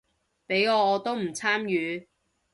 [0.47, 2.07] 畀我我都唔參與